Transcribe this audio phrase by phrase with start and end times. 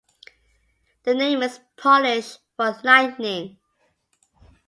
[1.03, 3.59] The name is Polish for lightning.